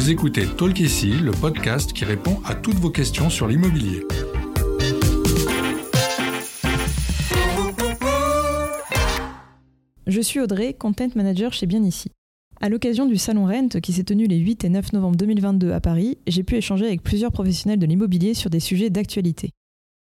Vous 0.00 0.08
écoutez 0.08 0.46
Talk 0.46 0.78
le 0.78 1.30
podcast 1.30 1.92
qui 1.92 2.06
répond 2.06 2.40
à 2.46 2.54
toutes 2.54 2.76
vos 2.76 2.88
questions 2.88 3.28
sur 3.28 3.46
l'immobilier. 3.46 4.00
Je 10.06 10.20
suis 10.22 10.40
Audrey, 10.40 10.72
Content 10.72 11.10
Manager 11.14 11.52
chez 11.52 11.66
Bien 11.66 11.84
Ici. 11.84 12.10
À 12.62 12.70
l'occasion 12.70 13.04
du 13.04 13.18
Salon 13.18 13.44
Rent 13.44 13.78
qui 13.82 13.92
s'est 13.92 14.04
tenu 14.04 14.26
les 14.26 14.38
8 14.38 14.64
et 14.64 14.70
9 14.70 14.94
novembre 14.94 15.16
2022 15.16 15.70
à 15.72 15.80
Paris, 15.80 16.16
j'ai 16.26 16.44
pu 16.44 16.56
échanger 16.56 16.86
avec 16.86 17.02
plusieurs 17.02 17.30
professionnels 17.30 17.78
de 17.78 17.84
l'immobilier 17.84 18.32
sur 18.32 18.48
des 18.48 18.60
sujets 18.60 18.88
d'actualité. 18.88 19.50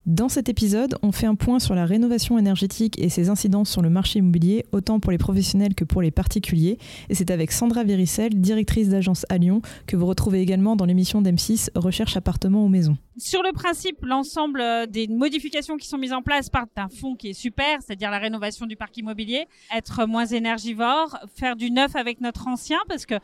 Dans 0.05 0.29
cet 0.29 0.49
épisode, 0.49 0.99
on 1.01 1.11
fait 1.11 1.25
un 1.25 1.33
point 1.33 1.57
sur 1.57 1.73
la 1.73 1.87
rénovation 1.87 2.37
énergétique 2.37 2.99
et 2.99 3.09
ses 3.09 3.29
incidences 3.29 3.71
sur 3.71 3.81
le 3.81 3.89
marché 3.89 4.19
immobilier, 4.19 4.63
autant 4.71 4.99
pour 4.99 5.11
les 5.11 5.17
professionnels 5.17 5.73
que 5.73 5.83
pour 5.83 6.03
les 6.03 6.11
particuliers. 6.11 6.77
Et 7.09 7.15
c'est 7.15 7.31
avec 7.31 7.51
Sandra 7.51 7.83
Véricel, 7.83 8.39
directrice 8.39 8.89
d'agence 8.89 9.25
à 9.29 9.39
Lyon, 9.39 9.63
que 9.87 9.95
vous 9.95 10.05
retrouvez 10.05 10.41
également 10.41 10.75
dans 10.75 10.85
l'émission 10.85 11.23
d'M6 11.23 11.69
Recherche 11.73 12.17
appartement 12.17 12.63
ou 12.63 12.67
maison. 12.67 12.97
Sur 13.17 13.41
le 13.41 13.51
principe, 13.51 14.05
l'ensemble 14.05 14.61
euh, 14.61 14.85
des 14.85 15.07
modifications 15.07 15.75
qui 15.75 15.87
sont 15.87 15.97
mises 15.97 16.13
en 16.13 16.21
place 16.21 16.51
partent 16.51 16.75
d'un 16.75 16.89
fonds 16.89 17.15
qui 17.15 17.29
est 17.29 17.33
super, 17.33 17.81
c'est-à-dire 17.81 18.11
la 18.11 18.19
rénovation 18.19 18.67
du 18.67 18.75
parc 18.75 18.95
immobilier, 18.97 19.47
être 19.75 20.05
moins 20.05 20.27
énergivore, 20.27 21.17
faire 21.33 21.55
du 21.55 21.71
neuf 21.71 21.95
avec 21.95 22.21
notre 22.21 22.47
ancien, 22.47 22.77
parce 22.87 23.07
que 23.07 23.15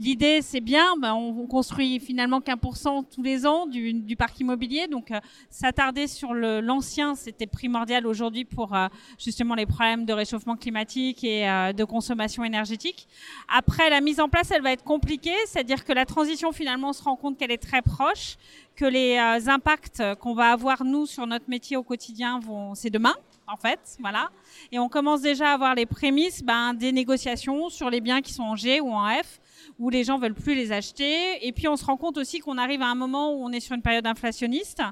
L'idée, 0.00 0.42
c'est 0.42 0.60
bien, 0.60 0.94
ben, 0.96 1.12
on, 1.12 1.48
construit 1.48 1.98
finalement 1.98 2.40
qu'un 2.40 2.56
pour 2.56 2.76
cent 2.76 3.02
tous 3.02 3.22
les 3.22 3.46
ans 3.46 3.66
du, 3.66 3.92
du 3.92 4.14
parc 4.14 4.38
immobilier. 4.38 4.86
Donc, 4.86 5.10
euh, 5.10 5.18
s'attarder 5.50 6.06
sur 6.06 6.34
l'ancien, 6.34 7.16
c'était 7.16 7.48
primordial 7.48 8.06
aujourd'hui 8.06 8.44
pour 8.44 8.76
euh, 8.76 8.86
justement 9.18 9.56
les 9.56 9.66
problèmes 9.66 10.04
de 10.04 10.12
réchauffement 10.12 10.54
climatique 10.54 11.24
et 11.24 11.50
euh, 11.50 11.72
de 11.72 11.82
consommation 11.82 12.44
énergétique. 12.44 13.08
Après, 13.48 13.90
la 13.90 14.00
mise 14.00 14.20
en 14.20 14.28
place, 14.28 14.52
elle 14.52 14.62
va 14.62 14.70
être 14.70 14.84
compliquée, 14.84 15.34
c'est-à-dire 15.46 15.84
que 15.84 15.92
la 15.92 16.06
transition, 16.06 16.52
finalement, 16.52 16.90
on 16.90 16.92
se 16.92 17.02
rend 17.02 17.16
compte 17.16 17.36
qu'elle 17.36 17.50
est 17.50 17.58
très 17.58 17.82
proche, 17.82 18.36
que 18.76 18.84
les 18.84 19.18
impacts 19.48 20.02
qu'on 20.20 20.34
va 20.34 20.52
avoir, 20.52 20.84
nous, 20.84 21.06
sur 21.06 21.26
notre 21.26 21.50
métier 21.50 21.76
au 21.76 21.82
quotidien, 21.82 22.38
vont, 22.38 22.76
c'est 22.76 22.90
demain 22.90 23.16
en 23.48 23.56
fait, 23.56 23.96
voilà. 24.00 24.30
Et 24.70 24.78
on 24.78 24.88
commence 24.88 25.22
déjà 25.22 25.50
à 25.50 25.54
avoir 25.54 25.74
les 25.74 25.86
prémices 25.86 26.42
ben, 26.42 26.74
des 26.74 26.92
négociations 26.92 27.70
sur 27.70 27.88
les 27.88 28.00
biens 28.00 28.20
qui 28.20 28.32
sont 28.32 28.42
en 28.42 28.56
G 28.56 28.80
ou 28.80 28.92
en 28.92 29.08
F 29.08 29.40
où 29.78 29.90
les 29.90 30.04
gens 30.04 30.18
veulent 30.18 30.34
plus 30.34 30.54
les 30.54 30.72
acheter. 30.72 31.46
Et 31.46 31.52
puis 31.52 31.68
on 31.68 31.76
se 31.76 31.84
rend 31.84 31.96
compte 31.96 32.18
aussi 32.18 32.40
qu'on 32.40 32.58
arrive 32.58 32.82
à 32.82 32.86
un 32.86 32.94
moment 32.94 33.32
où 33.32 33.44
on 33.44 33.50
est 33.50 33.60
sur 33.60 33.74
une 33.74 33.82
période 33.82 34.06
inflationniste. 34.06 34.82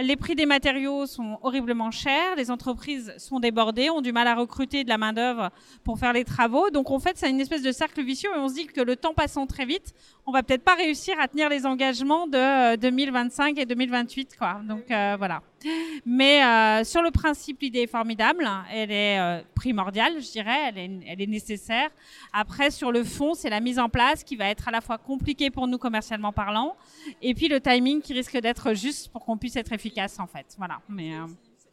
Les 0.00 0.16
prix 0.16 0.34
des 0.34 0.46
matériaux 0.46 1.06
sont 1.06 1.38
horriblement 1.42 1.90
chers, 1.90 2.36
les 2.36 2.50
entreprises 2.50 3.14
sont 3.18 3.40
débordées, 3.40 3.90
ont 3.90 4.00
du 4.00 4.12
mal 4.12 4.26
à 4.26 4.34
recruter 4.34 4.84
de 4.84 4.88
la 4.88 4.98
main 4.98 5.12
d'œuvre 5.12 5.50
pour 5.84 5.98
faire 5.98 6.12
les 6.12 6.24
travaux. 6.24 6.70
Donc 6.70 6.90
en 6.90 6.98
fait, 6.98 7.16
c'est 7.16 7.30
une 7.30 7.40
espèce 7.40 7.62
de 7.62 7.72
cercle 7.72 8.02
vicieux 8.02 8.30
et 8.34 8.38
on 8.38 8.48
se 8.48 8.54
dit 8.54 8.66
que 8.66 8.80
le 8.80 8.96
temps 8.96 9.14
passant 9.14 9.46
très 9.46 9.64
vite, 9.64 9.94
on 10.26 10.32
va 10.32 10.42
peut-être 10.42 10.64
pas 10.64 10.74
réussir 10.74 11.18
à 11.18 11.28
tenir 11.28 11.48
les 11.48 11.66
engagements 11.66 12.26
de 12.26 12.76
2025 12.76 13.58
euh, 13.58 13.62
et 13.62 13.66
2028, 13.66 14.36
quoi. 14.38 14.60
Donc 14.66 14.90
euh, 14.90 15.16
voilà. 15.18 15.42
Mais 16.04 16.44
euh, 16.44 16.84
sur 16.84 17.02
le 17.02 17.10
principe, 17.10 17.60
l'idée 17.60 17.80
est 17.80 17.86
formidable, 17.86 18.48
elle 18.72 18.90
est 18.90 19.44
primordiale, 19.54 20.14
je 20.20 20.30
dirais, 20.30 20.58
elle 20.68 20.78
est, 20.78 20.90
elle 21.06 21.22
est 21.22 21.26
nécessaire. 21.26 21.88
Après, 22.32 22.70
sur 22.70 22.90
le 22.90 23.04
fond, 23.04 23.34
c'est 23.34 23.50
la 23.50 23.60
mise 23.60 23.78
en 23.78 23.88
place 23.88 24.01
qui 24.24 24.36
va 24.36 24.48
être 24.48 24.68
à 24.68 24.70
la 24.70 24.80
fois 24.80 24.98
compliquée 24.98 25.50
pour 25.50 25.66
nous 25.66 25.78
commercialement 25.78 26.32
parlant, 26.32 26.76
et 27.20 27.34
puis 27.34 27.48
le 27.48 27.60
timing 27.60 28.00
qui 28.00 28.12
risque 28.12 28.38
d'être 28.38 28.74
juste 28.74 29.08
pour 29.10 29.24
qu'on 29.24 29.36
puisse 29.36 29.56
être 29.56 29.72
efficace, 29.72 30.18
en 30.18 30.26
fait. 30.26 30.54
Voilà. 30.58 30.80
Mais 30.88 31.14
euh, 31.14 31.26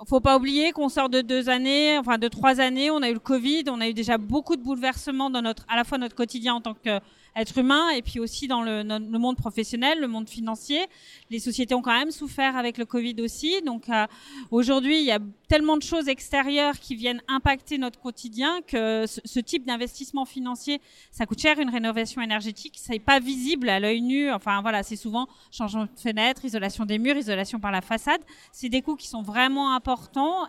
faut 0.08 0.22
pas 0.22 0.38
oublier 0.38 0.72
qu'on 0.72 0.88
sort 0.88 1.10
de 1.10 1.22
deux 1.22 1.50
années, 1.50 1.98
enfin 1.98 2.18
de 2.18 2.28
trois 2.30 2.62
années. 2.62 2.90
On 2.90 3.02
a 3.02 3.10
eu 3.10 3.14
le 3.14 3.20
Covid, 3.20 3.66
on 3.68 3.82
a 3.82 3.90
eu 3.90 3.94
déjà 3.94 4.18
beaucoup 4.18 4.56
de 4.56 4.62
bouleversements 4.62 5.30
dans 5.30 5.42
notre, 5.42 5.66
à 5.68 5.76
la 5.76 5.84
fois 5.84 5.98
notre 5.98 6.16
quotidien 6.16 6.56
en 6.56 6.62
tant 6.62 6.74
que 6.74 7.00
être 7.36 7.58
humain 7.58 7.90
et 7.90 8.02
puis 8.02 8.20
aussi 8.20 8.48
dans 8.48 8.62
le, 8.62 8.82
le, 8.82 9.20
monde 9.20 9.38
professionnel, 9.38 10.00
le 10.00 10.08
monde 10.08 10.28
financier. 10.28 10.88
Les 11.30 11.40
sociétés 11.40 11.76
ont 11.76 11.82
quand 11.82 11.98
même 11.98 12.12
souffert 12.12 12.56
avec 12.56 12.78
le 12.78 12.86
Covid 12.86 13.16
aussi. 13.22 13.62
Donc 13.62 13.90
euh, 13.90 14.08
aujourd'hui, 14.52 15.00
il 15.00 15.06
y 15.06 15.12
a 15.12 15.20
tellement 15.48 15.78
de 15.78 15.84
choses 15.84 16.08
extérieures 16.08 16.80
qui 16.80 16.96
viennent 16.96 17.22
impacter 17.28 17.78
notre 17.78 18.00
quotidien 18.00 18.62
que 18.66 19.06
ce, 19.06 19.40
type 19.40 19.66
d'investissement 19.66 20.26
financier, 20.26 20.82
ça 21.12 21.26
coûte 21.26 21.40
cher 21.40 21.60
une 21.60 21.70
rénovation 21.70 22.22
énergétique. 22.22 22.78
Ça 22.78 22.94
n'est 22.94 23.00
pas 23.00 23.20
visible 23.20 23.70
à 23.70 23.80
l'œil 23.80 24.02
nu. 24.02 24.32
Enfin 24.32 24.62
voilà, 24.62 24.84
c'est 24.84 24.96
souvent 24.96 25.28
changement 25.52 25.84
de 25.84 25.90
fenêtre, 25.96 26.46
isolation 26.46 26.86
des 26.86 26.98
murs, 26.98 27.18
isolation 27.18 27.60
par 27.60 27.72
la 27.72 27.82
façade. 27.82 28.22
C'est 28.52 28.70
des 28.70 28.82
coûts 28.82 28.96
qui 28.96 29.08
sont 29.08 29.22
vraiment 29.22 29.74
importants 29.74 29.89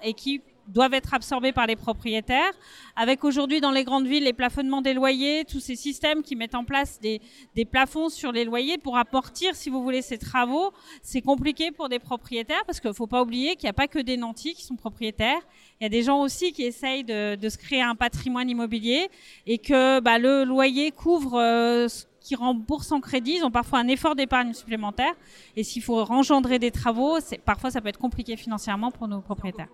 et 0.03 0.15
qui 0.15 0.43
doivent 0.69 0.95
être 0.95 1.15
absorbés 1.15 1.53
par 1.53 1.67
les 1.67 1.77
propriétaires. 1.77 2.53
Avec 2.97 3.25
aujourd'hui 3.25 3.61
dans 3.61 3.71
les 3.71 3.85
grandes 3.85 4.07
villes 4.07 4.25
les 4.25 4.33
plafonnements 4.33 4.83
des 4.83 4.95
loyers, 4.95 5.45
tous 5.45 5.61
ces 5.61 5.77
systèmes 5.77 6.23
qui 6.23 6.37
mettent 6.37 6.55
en 6.55 6.65
place 6.65 7.01
des, 7.01 7.21
des 7.55 7.65
plafonds 7.65 8.09
sur 8.09 8.33
les 8.33 8.45
loyers 8.45 8.79
pour 8.79 8.97
apporter, 8.97 9.47
si 9.53 9.71
vous 9.71 9.83
voulez, 9.83 10.03
ces 10.03 10.19
travaux, 10.19 10.73
c'est 11.03 11.23
compliqué 11.23 11.71
pour 11.71 11.89
des 11.89 11.99
propriétaires 11.99 12.63
parce 12.67 12.81
qu'il 12.81 12.91
ne 12.91 12.95
faut 12.95 13.07
pas 13.07 13.23
oublier 13.23 13.57
qu'il 13.57 13.67
n'y 13.67 13.71
a 13.71 13.75
pas 13.75 13.89
que 13.89 13.99
des 13.99 14.17
nantis 14.17 14.55
qui 14.55 14.65
sont 14.65 14.77
propriétaires. 14.77 15.41
Il 15.81 15.85
y 15.85 15.87
a 15.87 15.91
des 15.91 16.03
gens 16.03 16.21
aussi 16.21 16.53
qui 16.53 16.63
essayent 16.63 17.05
de, 17.05 17.37
de 17.37 17.49
se 17.49 17.59
créer 17.59 17.83
un 17.83 17.95
patrimoine 17.95 18.49
immobilier 18.49 19.09
et 19.47 19.59
que 19.59 20.01
bah, 20.01 20.19
le 20.19 20.45
loyer 20.45 20.91
couvre 20.91 21.39
euh, 21.41 21.89
qui 22.21 22.35
remboursent 22.35 22.93
en 22.93 23.01
crédit, 23.01 23.37
ils 23.39 23.45
ont 23.45 23.51
parfois 23.51 23.79
un 23.79 23.89
effort 23.89 24.15
d'épargne 24.15 24.53
supplémentaire. 24.53 25.13
Et 25.57 25.65
s'il 25.65 25.83
faut 25.83 26.01
engendrer 26.01 26.59
des 26.59 26.71
travaux, 26.71 27.19
parfois 27.45 27.71
ça 27.71 27.81
peut 27.81 27.89
être 27.89 27.99
compliqué 27.99 28.37
financièrement 28.37 28.91
pour 28.91 29.09
nos 29.09 29.21
propriétaires. 29.21 29.69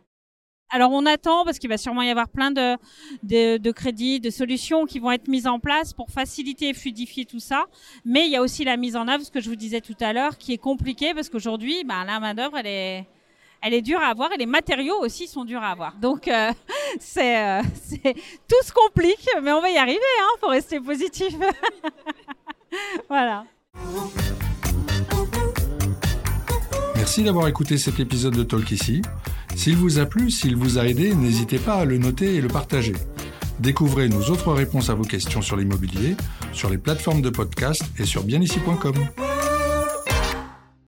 Alors 0.71 0.91
on 0.91 1.07
attend 1.07 1.45
parce 1.45 1.59
qu'il 1.59 1.69
va 1.69 1.79
sûrement 1.79 2.03
y 2.03 2.11
avoir 2.11 2.29
plein 2.29 2.51
de, 2.51 3.71
crédits, 3.71 4.19
de 4.19 4.31
solutions 4.31 4.85
qui 4.85 4.99
vont 4.99 5.13
être 5.13 5.29
mises 5.29 5.47
en 5.47 5.61
place 5.61 5.93
pour 5.93 6.11
faciliter 6.11 6.71
et 6.71 6.75
fluidifier 6.75 7.25
tout 7.25 7.39
ça. 7.39 7.67
Mais 8.05 8.27
il 8.27 8.33
y 8.33 8.37
a 8.37 8.43
aussi 8.43 8.65
la 8.65 8.77
mise 8.77 8.97
en 8.97 9.07
œuvre, 9.07 9.25
ce 9.25 9.31
que 9.31 9.41
je 9.41 9.49
vous 9.49 9.57
disais 9.57 9.81
tout 9.81 9.97
à 10.01 10.13
l'heure, 10.13 10.39
qui 10.39 10.53
est 10.53 10.59
compliquée 10.59 11.15
parce 11.15 11.29
qu'aujourd'hui, 11.29 11.85
bah, 11.85 12.05
la 12.05 12.19
main 12.19 12.35
d'œuvre, 12.35 12.59
elle 12.59 12.67
est, 12.67 13.07
elle 13.63 13.75
est 13.75 13.83
dure 13.83 14.01
à 14.01 14.09
avoir 14.09 14.33
et 14.33 14.37
les 14.37 14.47
matériaux 14.47 14.99
aussi 15.01 15.29
sont 15.29 15.45
durs 15.45 15.63
à 15.63 15.71
avoir. 15.71 15.97
Donc 15.99 16.27
euh, 16.27 16.51
c'est, 16.99 17.39
euh, 17.39 17.63
tout 18.49 18.65
se 18.65 18.73
complique, 18.73 19.27
mais 19.43 19.53
on 19.53 19.61
va 19.61 19.71
y 19.71 19.79
arriver. 19.79 20.01
Hein, 20.21 20.37
faut 20.41 20.49
rester 20.49 20.81
positif. 20.81 21.33
voilà. 23.09 23.45
Merci 26.97 27.23
d'avoir 27.23 27.49
écouté 27.49 27.79
cet 27.79 28.01
épisode 28.01 28.35
de 28.35 28.43
Talk 28.43 28.71
ici. 28.71 29.03
S'il 29.55 29.77
vous 29.77 29.99
a 29.99 30.07
plu, 30.07 30.31
s'il 30.31 30.57
vous 30.57 30.79
a 30.79 30.87
aidé, 30.87 31.15
n'hésitez 31.15 31.59
pas 31.59 31.75
à 31.75 31.85
le 31.85 31.99
noter 31.99 32.35
et 32.35 32.41
le 32.41 32.49
partager. 32.49 32.95
Découvrez 33.59 34.09
nos 34.09 34.25
autres 34.25 34.53
réponses 34.53 34.91
à 34.91 34.95
vos 34.95 35.05
questions 35.05 35.41
sur 35.41 35.57
l'immobilier 35.57 36.17
sur 36.57 36.71
les 36.71 36.79
plateformes 36.79 37.23
de 37.23 37.31
podcast 37.31 37.83
et 37.99 38.05
sur 38.05 38.25
bienici.com. 38.25 38.95